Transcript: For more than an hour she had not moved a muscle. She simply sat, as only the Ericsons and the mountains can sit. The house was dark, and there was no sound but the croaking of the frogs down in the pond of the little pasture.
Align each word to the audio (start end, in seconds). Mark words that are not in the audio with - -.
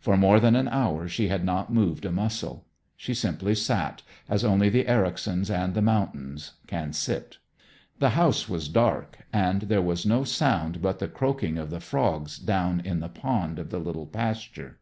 For 0.00 0.16
more 0.16 0.40
than 0.40 0.56
an 0.56 0.66
hour 0.66 1.06
she 1.06 1.28
had 1.28 1.44
not 1.44 1.72
moved 1.72 2.04
a 2.04 2.10
muscle. 2.10 2.66
She 2.96 3.14
simply 3.14 3.54
sat, 3.54 4.02
as 4.28 4.42
only 4.44 4.68
the 4.68 4.88
Ericsons 4.88 5.52
and 5.52 5.72
the 5.72 5.80
mountains 5.80 6.54
can 6.66 6.92
sit. 6.92 7.38
The 8.00 8.08
house 8.18 8.48
was 8.48 8.66
dark, 8.68 9.18
and 9.32 9.62
there 9.62 9.80
was 9.80 10.04
no 10.04 10.24
sound 10.24 10.82
but 10.82 10.98
the 10.98 11.06
croaking 11.06 11.58
of 11.58 11.70
the 11.70 11.78
frogs 11.78 12.38
down 12.38 12.80
in 12.80 12.98
the 12.98 13.08
pond 13.08 13.60
of 13.60 13.70
the 13.70 13.78
little 13.78 14.06
pasture. 14.06 14.80